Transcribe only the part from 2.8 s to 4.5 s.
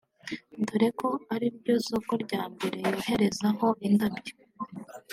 yoherezaho indabyo